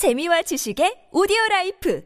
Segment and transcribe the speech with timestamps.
[0.00, 2.02] 재미와 지식의 오디오 라이프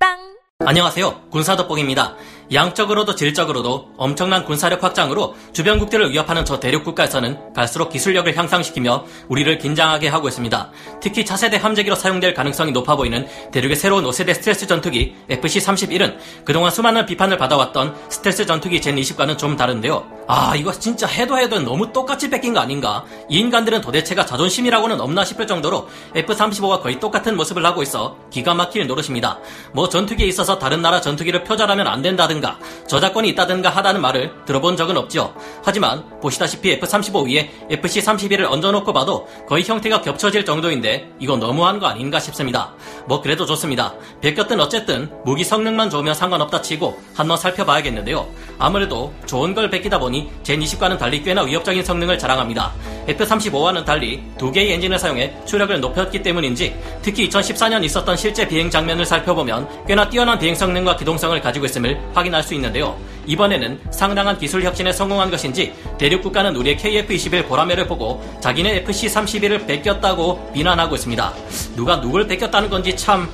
[0.00, 1.28] 팝빵 안녕하세요.
[1.28, 2.16] 군사돋보기입니다.
[2.52, 10.08] 양적으로도 질적으로도 엄청난 군사력 확장으로 주변국들을 위협하는 저 대륙 국가에서는 갈수록 기술력을 향상시키며 우리를 긴장하게
[10.08, 10.70] 하고 있습니다.
[11.00, 17.06] 특히 차세대 함재기로 사용될 가능성이 높아 보이는 대륙의 새로운 5세대 스텔스 전투기 FC-31은 그동안 수많은
[17.06, 20.18] 비판을 받아왔던 스텔스 전투기 젠20과는 좀 다른데요.
[20.30, 23.04] 아, 이거 진짜 해도 해도 너무 똑같이 베낀 거 아닌가?
[23.30, 28.86] 이 인간들은 도대체가 자존심이라고는 없나 싶을 정도로 F-35와 거의 똑같은 모습을 하고 있어 기가 막힐
[28.86, 29.38] 노릇입니다.
[29.72, 32.37] 뭐 전투기에 있어서 다른 나라 전투기를 표절하면 안 된다든가
[32.86, 35.34] 저작권이 있다든가 하다는 말을 들어본 적은 없죠.
[35.64, 42.20] 하지만 보시다시피 F-35 위에 FC-31을 얹어놓고 봐도 거의 형태가 겹쳐질 정도인데 이거 너무한 거 아닌가
[42.20, 42.74] 싶습니다.
[43.06, 43.94] 뭐 그래도 좋습니다.
[44.20, 48.28] 베꼈든 어쨌든 무기 성능만 좋으면 상관없다 치고 한번 살펴봐야겠는데요.
[48.58, 52.72] 아무래도 좋은 걸 베끼다 보니 제20과는 달리 꽤나 위협적인 성능을 자랑합니다.
[53.08, 59.06] F-35와는 달리 두 개의 엔진을 사용해 추력을 높였기 때문인지 특히 2014년 있었던 실제 비행 장면을
[59.06, 62.98] 살펴보면 꽤나 뛰어난 비행 성능과 기동성을 가지고 있음을 확인할 수 있는데요.
[63.26, 70.52] 이번에는 상당한 기술 혁신에 성공한 것인지 대륙 국가는 우리의 KF-21 보라매를 보고 자기네 FC-31을 베꼈다고
[70.52, 71.32] 비난하고 있습니다.
[71.76, 73.28] 누가 누굴 베꼈다는 건지 참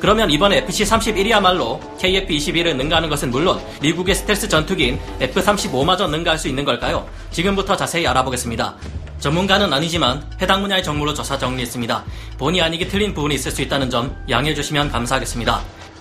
[0.00, 7.06] 그러면 이번에 FC-31이야말로 KF-21을 능가하는 것은 물론 미국의 스텔스 전투기인 F-35마저 능가할 수 있는 걸까요?
[7.30, 8.76] 지금부터 자세히 알아보겠습니다.
[9.20, 12.04] 전문가는 아니지만 해당 분야의 정보를 조사 정리했습니다.
[12.38, 15.60] 본의 아니게 틀린 부분이 있을 수 있다는 점 양해해 주시면 감사하겠습니다.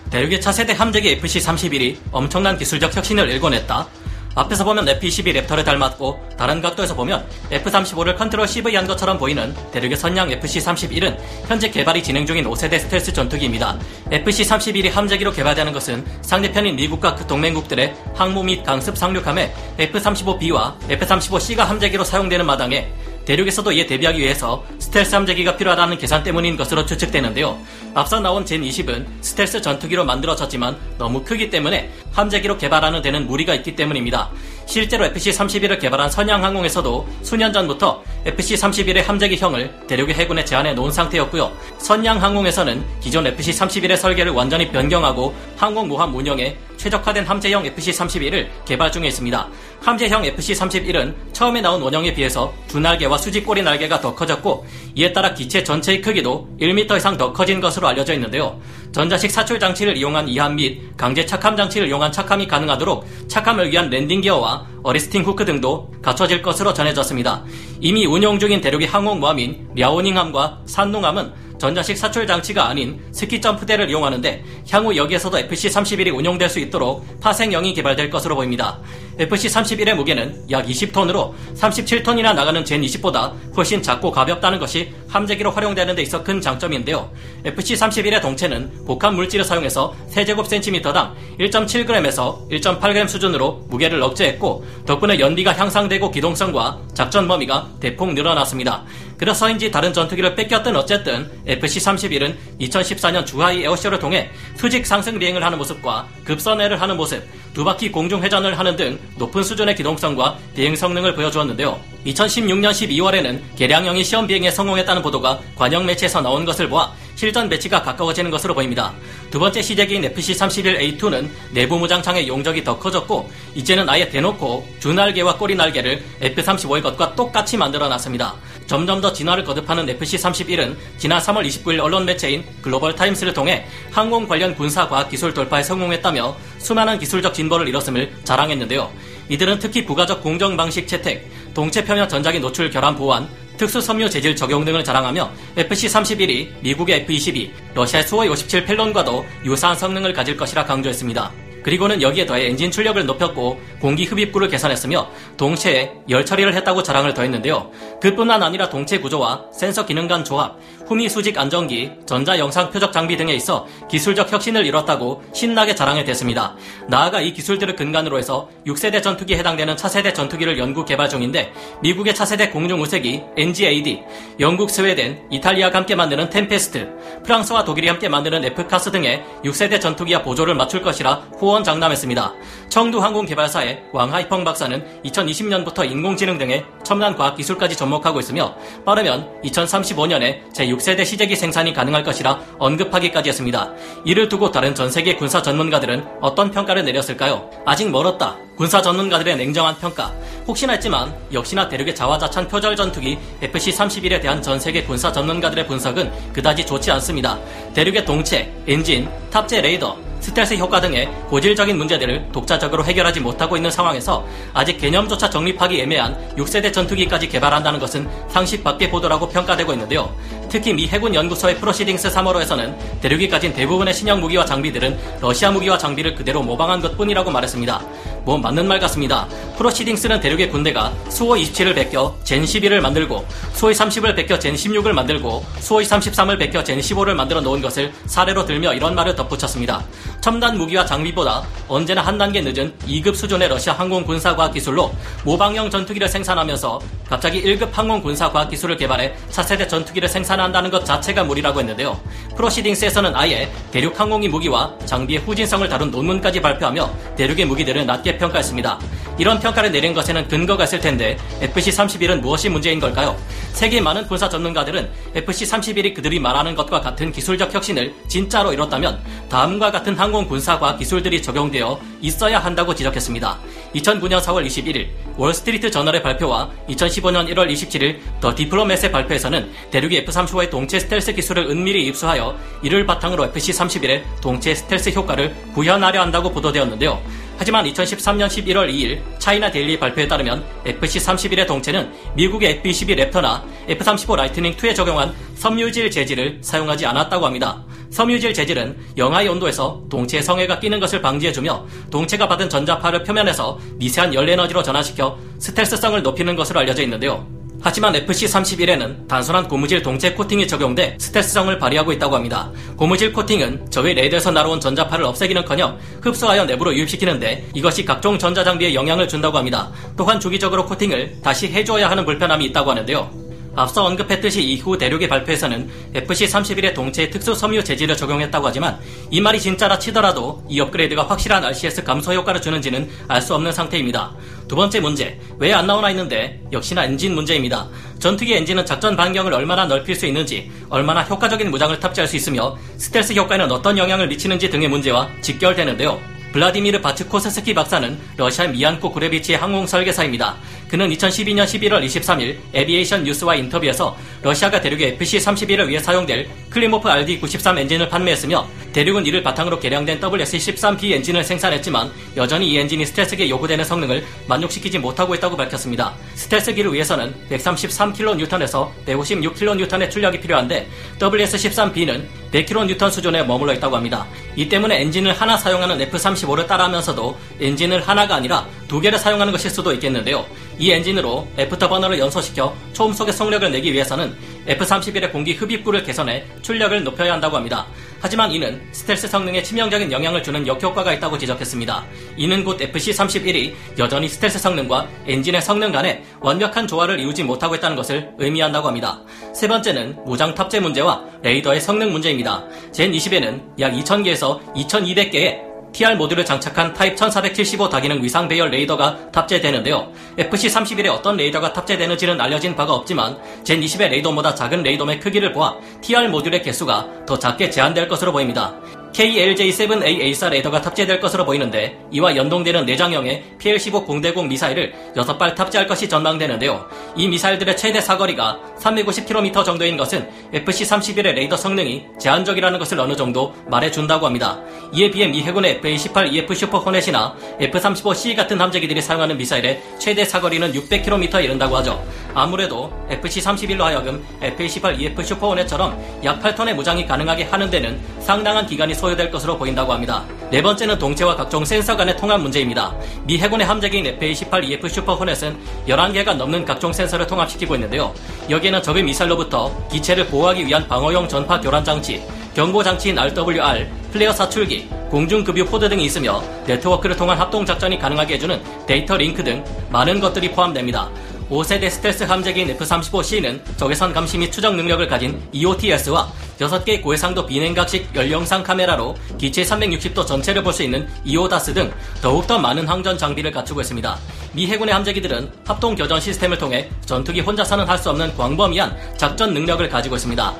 [0.09, 3.87] 대륙의 차세대 함재기 FC-31이 엄청난 기술적 혁신을 일궈냈다.
[4.35, 10.29] 앞에서 보면 F-22 랩터를 닮았고 다른 각도에서 보면 F-35를 컨트롤 CV한 것처럼 보이는 대륙의 선양
[10.29, 13.77] FC-31은 현재 개발이 진행 중인 5세대 스텔스 전투기입니다.
[14.11, 22.03] FC-31이 함재기로 개발되는 것은 상대편인 미국과 그 동맹국들의 항모 및 강습 상륙함에 F-35B와 F-35C가 함재기로
[22.03, 22.87] 사용되는 마당에
[23.29, 27.59] 대륙에서도 이에 대비하기 위해서 스텔스 함재기가 필요하다는 계산 때문인 것으로 추측되는데요.
[27.93, 34.31] 앞서 나온 젠20은 스텔스 전투기로 만들어졌지만 너무 크기 때문에 함재기로 개발하는 데는 무리가 있기 때문입니다.
[34.65, 41.51] 실제로 FC-31을 개발한 선양항공에서도 수년 전부터 FC-31의 함재기형을 대륙의 해군에 제안해 놓은 상태였고요.
[41.77, 49.49] 선양항공에서는 기존 FC-31의 설계를 완전히 변경하고 항공모함 운영에 최적화된 함재형 FC-31을 개발 중에 있습니다.
[49.81, 55.63] 함재형 FC-31은 처음에 나온 원형에 비해서 두 날개와 수직꼬리 날개가 더 커졌고 이에 따라 기체
[55.63, 58.59] 전체의 크기도 1m 이상 더 커진 것으로 알려져 있는데요.
[58.91, 64.21] 전자식 사출 장치를 이용한 이함 및 강제 착함 장치를 이용한 착함이 가능하도록 착함을 위한 랜딩
[64.21, 67.43] 기어와 arresting hook 등도 갖춰질 것으로 전해졌습니다.
[67.79, 74.95] 이미 운용 중인 대륙의 항공모함인 랴오닝함과 산농함은 전자식 사출 장치가 아닌 스키 점프대를 이용하는데 향후
[74.95, 78.79] 여기에서도 FC-31이 운용될 수 있도록 파생형이 개발될 것으로 보입니다.
[79.19, 86.23] FC-31의 무게는 약 20톤으로 37톤이나 나가는 젠20보다 훨씬 작고 가볍다는 것이 함재기로 활용되는 데 있어
[86.23, 87.11] 큰 장점인데요.
[87.43, 96.79] FC-31의 동체는 복합 물질을 사용해서 세제곱센티미터당 1.7g에서 1.8g 수준으로 무게를 억제했고 덕분에 연비가 향상되고 기동성과
[96.93, 98.85] 작전 범위가 대폭 늘어났습니다.
[99.17, 106.07] 그래서인지 다른 전투기를 뺏겼든 어쨌든 FC-31은 2014년 주하이 에어쇼를 통해 수직 상승 비행을 하는 모습과
[106.23, 107.21] 급선회를 하는 모습,
[107.59, 111.77] 두 바퀴 공중 회전을 하는 등 높은 수준의 기동성과 비행 성능을 보여주었는데요.
[112.05, 118.31] 2016년 12월에는 개량형이 시험 비행에 성공했다는 보도가 관영 매체에서 나온 것을 보아 실전 배치가 가까워지는
[118.31, 118.93] 것으로 보입니다.
[119.29, 126.01] 두 번째 시제기인 FC-31A2는 내부 무장창의 용적이 더 커졌고 이제는 아예 대놓고 주날개와 꼬리 날개를
[126.21, 128.35] F-35의 것과 똑같이 만들어놨습니다.
[128.67, 134.55] 점점 더 진화를 거듭하는 FC-31은 지난 3월 29일 언론 매체인 글로벌 타임스를 통해 항공 관련
[134.55, 138.89] 군사 과학 기술 돌파에 성공했다며 수많은 기술적 진보를 이뤘음을 자랑했는데요.
[139.27, 143.27] 이들은 특히 부가적 공정 방식 채택, 동체 표면 전자기 노출 결함 보완,
[143.59, 150.13] 특수 섬유 재질 적용 등을 자랑하며 FC-31이 미국의 F-22, 러시아의 수호이 57 펠론과도 유사한 성능을
[150.13, 151.29] 가질 것이라 강조했습니다.
[151.61, 157.69] 그리고는 여기에 더해 엔진 출력을 높였고 공기 흡입구를 개선했으며 동체에 열 처리를 했다고 자랑을 더했는데요.
[157.99, 160.57] 그뿐만 아니라 동체 구조와 센서 기능 간 조합,
[160.89, 166.55] 후미 수직 안정기, 전자 영상 표적 장비 등에 있어 기술적 혁신을 이뤘다고 신나게 자랑해 댔습니다.
[166.87, 171.53] 나아가 이 기술들을 근간으로 해서 6세대 전투기에 해당되는 차세대 전투기를 연구 개발 중인데
[171.83, 174.01] 미국의 차세대 공중 우세기 NGAD,
[174.39, 176.89] 영국, 스웨덴, 이탈리아가 함께 만드는 템페스트,
[177.23, 182.33] 프랑스와 독일이 함께 만드는 F카스 등의 6세대 전투기와 보조를 맞출 것이라 호언 장담했습니다.
[182.69, 188.55] 청두 항공 개발사의 왕하이펑 박사는 2020년부터 인공지능 등의 첨단 과학 기술까지 접목하고 있으며
[188.85, 193.73] 빠르면 2035년에 제6 6세대 시제기 생산이 가능할 것이라 언급하기까지 했습니다.
[194.05, 197.49] 이를 두고 다른 전 세계 군사 전문가들은 어떤 평가를 내렸을까요?
[197.65, 198.37] 아직 멀었다.
[198.59, 200.11] 군사 전문가들의 냉정한 평가.
[200.45, 206.65] 혹시나 했지만 역시나 대륙의 자화자찬 표절 전투기 FC-31에 대한 전 세계 군사 전문가들의 분석은 그다지
[206.65, 207.39] 좋지 않습니다.
[207.73, 214.25] 대륙의 동체, 엔진, 탑재 레이더, 스텔스 효과 등의 고질적인 문제들을 독자적으로 해결하지 못하고 있는 상황에서
[214.53, 220.13] 아직 개념조차 정립하기 애매한 6세대 전투기까지 개발한다는 것은 상식 밖의 보도라고 평가되고 있는데요.
[220.49, 226.15] 특히 미 해군 연구소의 프로시딩스 3월호에서는 대륙이 가진 대부분의 신형 무기와 장비들은 러시아 무기와 장비를
[226.15, 227.81] 그대로 모방한 것 뿐이라고 말했습니다.
[228.29, 229.27] 뭐 맞는 말 같습니다.
[229.57, 235.43] 프로시딩스는 대륙의 군대가 수호이 27을 베껴 젠 11을 만들고 수호 30을 베껴 젠 16을 만들고
[235.57, 239.83] 수호 33을 베껴 젠 15를 만들어 놓은 것을 사례로 들며 이런 말을 덧붙였습니다.
[240.21, 244.93] 첨단 무기와 장비보다 언제나 한 단계 늦은 2급 수준의 러시아 항공 군사과학 기술로
[245.25, 246.79] 모방형 전투기를 생산하면서
[247.09, 251.99] 갑자기 1급 항공 군사과학 기술을 개발해 차세대 전투기를 생산한다는 것 자체가 무리라고 했는데요.
[252.37, 258.79] 프로시딩스에서는 아예 대륙 항공기 무기와 장비의 후진성을 다룬 논문까지 발표하며 대륙의 무기들을 낮게 평가했습니다.
[259.17, 263.17] 이런 평가를 내린 것에는 근거가 있을 텐데 FC-31은 무엇이 문제인 걸까요?
[263.51, 269.97] 세계 많은 군사 전문가들은 FC-31이 그들이 말하는 것과 같은 기술적 혁신을 진짜로 이뤘다면 다음과 같은
[269.97, 273.37] 항공 군사과학 기술들이 적용되어 있어야 한다고 지적했습니다.
[273.75, 274.87] 2009년 4월 21일
[275.17, 281.85] 월스트리트 저널의 발표와 2015년 1월 27일 더 디플로맷의 발표에서는 대륙이 F-35의 동체 스텔스 기술을 은밀히
[281.87, 287.01] 입수하여 이를 바탕으로 FC-31의 동체 스텔스 효과를 구현하려 한다고 보도되었는데요.
[287.39, 294.75] 하지만 2013년 11월 2일 차이나 데일리 발표에 따르면 FC-31의 동체는 미국의 F-22 랩터나 F-35 라이트닝2에
[294.75, 297.63] 적용한 섬유질 재질을 사용하지 않았다고 합니다.
[297.91, 304.27] 섬유질 재질은 영하의 온도에서 동체에 성에가 끼는 것을 방지해주며 동체가 받은 전자파를 표면에서 미세한 열
[304.27, 307.38] 에너지로 전환시켜 스텔스성을 높이는 것으로 알려져 있는데요.
[307.61, 312.51] 하지만 FC-31에는 단순한 고무질 동체 코팅이 적용돼 스텔스성을 발휘하고 있다고 합니다.
[312.77, 319.37] 고무질 코팅은 적의 레이더에서 날아온 전자파를 없애기는커녕 흡수하여 내부로 유입시키는데 이것이 각종 전자장비에 영향을 준다고
[319.37, 319.71] 합니다.
[319.97, 323.28] 또한 주기적으로 코팅을 다시 해줘야 하는 불편함이 있다고 하는데요.
[323.59, 328.79] 앞서 언급했듯이 이후 대륙의 발표에서는 FC-31의 동체에 특수 섬유 재질을 적용했다고 하지만
[329.11, 334.15] 이 말이 진짜라 치더라도 이 업그레이드가 확실한 RCS 감소 효과를 주는지는 알 수 없는 상태입니다.
[334.47, 337.67] 두 번째 문제, 왜 안 나오나 했는데 역시나 엔진 문제입니다.
[337.99, 343.11] 전투기 엔진은 작전 반경을 얼마나 넓힐 수 있는지, 얼마나 효과적인 무장을 탑재할 수 있으며 스텔스
[343.13, 346.18] 효과에는 어떤 영향을 미치는지 등의 문제와 직결되는데요.
[346.31, 350.37] 블라디미르 바츠코스스키 박사는 러시아 미코얀 구레비치의 항공 설계사입니다.
[350.67, 357.89] 그는 2012년 11월 23일 에비에이션 뉴스와 인터뷰에서 러시아가 대륙의 FC-31을 위해 사용될 클리모프 RD-93 엔진을
[357.89, 364.77] 판매했으며 대륙은 이를 바탕으로 개량된 WS-13B 엔진을 생산했지만 여전히 이 엔진이 스텔스기에 요구되는 성능을 만족시키지
[364.77, 365.95] 못하고 있다고 밝혔습니다.
[366.13, 374.05] 스텔스기를 위해서는 133kN에서 156kN의 출력이 필요한데 WS-13B는 100kN 수준에 머물러 있다고 합니다.
[374.35, 379.49] 이 때문에 엔진을 하나 사용하는 F-35 를 따라하면서도 엔진을 하나가 아니라 두 개를 사용하는 것일
[379.49, 380.25] 수도 있겠는데요.
[380.59, 387.37] 이 엔진으로 애프터버너를 연소시켜 초음속의 속력을 내기 위해서는 F-31의 공기 흡입구를 개선해 출력을 높여야 한다고
[387.37, 387.65] 합니다.
[388.01, 391.85] 하지만 이는 스텔스 성능에 치명적인 영향을 주는 역효과가 있다고 지적했습니다.
[392.17, 398.11] 이는 곧 FC-31이 여전히 스텔스 성능과 엔진의 성능 간의 완벽한 조화를 이루지 못하고 있다는 것을
[398.17, 399.01] 의미한다고 합니다.
[399.33, 402.45] 세 번째는 무장 탑재 문제와 레이더의 성능 문제입니다.
[402.71, 409.91] 젠 20에는 약 2000개에서 2200개의 TR 모듈을 장착한 타입 1475 다기능 위상 배열 레이더가 탑재되는데요.
[410.17, 416.09] FC-31에 어떤 레이더가 탑재되는지는 알려진 바가 없지만 젠 20의 레이더보다 작은 레이더의 크기를 보아 TR
[416.09, 418.55] 모듈의 개수가 더 작게 제한될 것으로 보입니다.
[418.93, 426.67] KLJ-7A4 레이더가 탑재될 것으로 보이는데 이와 연동되는 내장형의 PL-15 공대공 미사일을 6발 탑재할 것이 전망되는데요.
[426.95, 434.05] 이 미사일들의 최대 사거리가 350km 정도인 것은 FC-31의 레이더 성능이 제한적이라는 것을 어느 정도 말해준다고
[434.05, 434.39] 합니다.
[434.73, 440.51] 이에 비해 미 해군의 F-18 EF 슈퍼 호넷이나 F-35C 같은 함재기들이 사용하는 미사일의 최대 사거리는
[440.53, 441.83] 600km에 이른다고 하죠.
[442.19, 448.73] 아무래도 FC-31로 하여금 F-18 EF 슈퍼 호넷처럼 약 8톤의 무장이 가능하게 하는 데는 상당한 기간이
[448.73, 450.03] 소요될 것으로 보인다고 합니다.
[450.29, 452.75] 네 번째는 동체와 각종 센서 간의 통합 문제입니다.
[453.05, 455.37] 미 해군의 함재기인 F-18EF 슈퍼 호넷은
[455.69, 457.93] 11개가 넘는 각종 센서를 통합시키고 있는데요.
[458.29, 462.03] 여기에는 적의 미사일로부터 기체를 보호하기 위한 방어용 전파 교란 장치,
[462.35, 468.41] 경보 장치인 RWR, 플레어 사출기, 공중급유 pod 등이 있으며 네트워크를 통한 합동 작전이 가능하게 해주는
[468.65, 470.89] 데이터 링크 등 많은 것들이 포함됩니다.
[471.29, 478.41] 5세대 스텔스 함재기인 F-35C는 적외선 감시 및 추적 능력을 가진 EOTS와 6개 고해상도 비냉각식 열영상
[478.43, 481.71] 카메라로 기체 360도 전체를 볼 수 있는 EODAS 등
[482.01, 483.97] 더욱더 많은 항전 장비를 갖추고 있습니다.
[484.33, 489.69] 미 해군의 함재기들은 합동 교전 시스템을 통해 전투기 혼자서는 할 수 없는 광범위한 작전 능력을
[489.69, 490.33] 가지고 있습니다.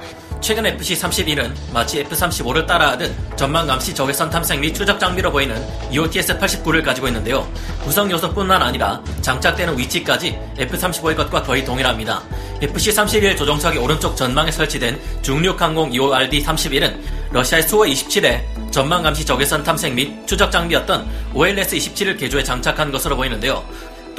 [0.50, 5.56] 최근 FC-31은 마치 F-35를 따라하듯 전망 감시 적외선 탐색 및 추적 장비로 보이는
[5.92, 7.48] EOTS-89를 가지고 있는데요.
[7.84, 12.24] 구성 요소뿐만 아니라 장착되는 위치까지 F-35의 것과 거의 동일합니다.
[12.62, 16.98] FC-31 조종석의 오른쪽 전망에 설치된 중륙항공 EORD-31은
[17.32, 23.64] 러시아의 수호이-27에 전망 감시 적외선 탐색 및 추적 장비였던 OLS-27을 개조해 장착한 것으로 보이는데요.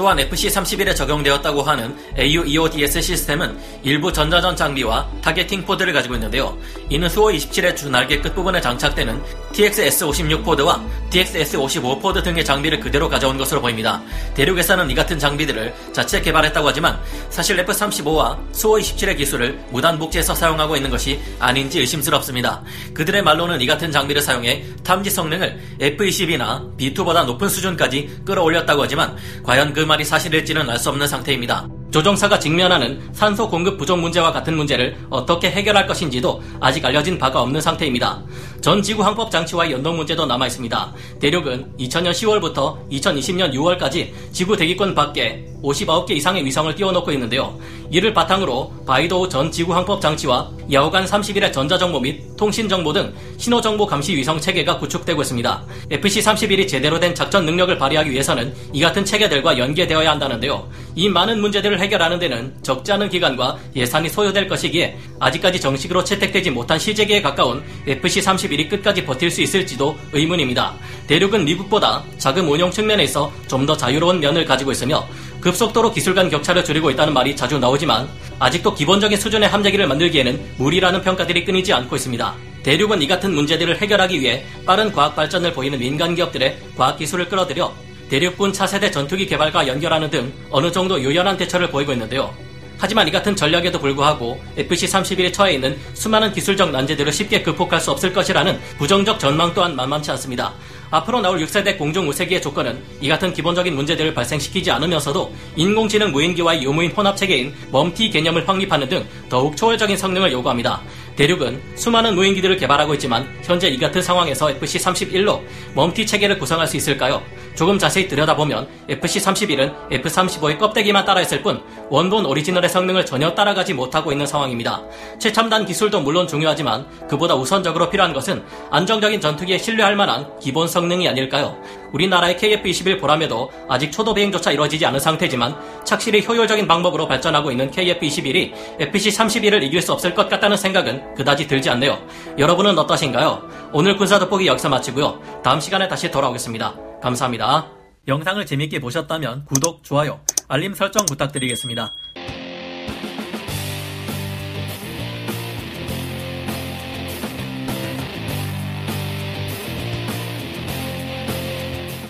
[0.01, 6.57] 또한 FC-31에 적용되었다고 하는 AU-EODS 시스템은 일부 전자전 장비와 targeting pod를 가지고 있는데요.
[6.89, 13.61] 이는 수호이-27의 주 날개 끝부분에 장착되는 TX-S56 pod와 TX-S55 pod 등의 장비를 그대로 가져온 것으로
[13.61, 14.01] 보입니다.
[14.33, 20.89] 대륙에서는 이 같은 장비들을 자체 개발했다고 하지만 사실 F-35와 수호이-27의 기술을 무단 복제해서 사용하고 있는
[20.89, 22.63] 것이 아닌지 의심스럽습니다.
[22.95, 29.15] 그들의 말로는 이 같은 장비를 사용해 탐지 성능을 F-22나 B2보다 높은 수준까지 끌어올렸다고 하지만
[29.45, 31.67] 과연 그 말이 사실일지는 알 수 없는 상태입니다.
[31.91, 37.61] 조종사가 직면하는 산소 공급 부족 문제와 같은 문제를 어떻게 해결할 것인지도 아직 알려진 바가 없는
[37.61, 38.23] 상태입니다.
[38.61, 40.93] 전 지구 항법 장치와의 연동 문제도 남아 있습니다.
[41.19, 47.59] 대륙은 2000년 10월부터 2020년 6월까지 지구 대기권 밖에 59개 이상의 위성을 띄워놓고 있는데요.
[47.91, 54.17] 이를 바탕으로 바이도 전 지구 항법 장치와 야후간 30일의 전자정보 및 통신정보 등 신호정보 감시
[54.17, 55.65] 위성 체계가 구축되고 있습니다.
[55.91, 60.69] FC-31이 제대로 된 작전 능력을 발휘하기 위해서는 이 같은 체계들과 연계되어야 한다는데요.
[60.95, 66.79] 이 많은 문제들을 해결하는 데는 적지 않은 기간과 예산이 소요될 것이기에 아직까지 정식으로 채택되지 못한
[66.79, 70.75] 시제기에 가까운 FC-31 이 끝까지 버틸 수 있을지도 의문입니다.
[71.07, 75.07] 대륙은 미국보다 자금 운용 측면에 서 좀 더 자유로운 면을 가지고 있으며
[75.41, 81.03] 급속도로 기술 간 격차를 줄이고 있다는 말이 자주 나오지만 아직도 기본적인 수준의 함재기를 만들기에는 무리라는
[81.03, 82.35] 평가들이 끊이지 않고 있습니다.
[82.63, 87.73] 대륙은 이 같은 문제들을 해결하기 위해 빠른 과학 발전을 보이는 민간 기업들의 과학 기술을 끌어들여
[88.11, 92.35] 대륙군 차세대 전투기 개발과 연결하는 등 어느 정도 유연한 대처를 보이고 있는데요.
[92.81, 98.13] 하지만 이 같은 전략에도 불구하고 FC-31에 처해 있는 수많은 기술적 난제들을 쉽게 극복할 수 없을
[98.13, 100.55] 것이라는 부정적 전망 또한 만만치 않습니다.
[100.91, 106.91] 앞으로 나올 6세대 공중 우세기의 조건은 이 같은 기본적인 문제들을 발생시키지 않으면서도 인공지능 무인기와의 유무인
[106.91, 110.81] 혼합 체계인 멈티 개념을 확립하는 등 더욱 초월적인 성능을 요구합니다.
[111.21, 115.43] 대륙은 수많은 무인기들을 개발하고 있지만 현재 이 같은 상황에서 FC-31로
[115.75, 117.23] 멈티 체계를 구성할 수 있을까요?
[117.55, 121.61] 조금 자세히 들여다보면 FC-31은 F-35의 껍데기만 따라했을 뿐
[121.91, 124.83] 원본 오리지널의 성능을 전혀 따라가지 못하고 있는 상황입니다.
[125.19, 131.55] 최첨단 기술도 물론 중요하지만 그보다 우선적으로 필요한 것은 안정적인 전투기에 신뢰할 만한 기본 성능이 아닐까요?
[131.93, 138.79] 우리나라의 KF-21 보람에도 아직 초도 비행조차 이루어지지 않은 상태지만 착실히 효율적인 방법으로 발전하고 있는 KF-21이
[138.79, 141.99] FC-31을 이길 수 없을 것 같다는 생각은 그다지 들지 않네요.
[142.39, 143.71] 여러분은 어떠신가요?
[143.73, 145.21] 오늘 군사 돋보기 여기서 마치고요.
[145.43, 146.75] 다음 시간에 다시 돌아오겠습니다.
[147.03, 147.69] 감사합니다.
[148.09, 151.93] 영상을 재밌게 보셨다면 구독, 좋아요, 알림 설정 부탁드리겠습니다.